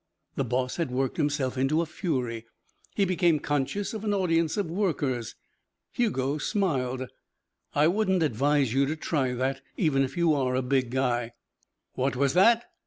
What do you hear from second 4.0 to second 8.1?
an audience of workers. Hugo smiled. "I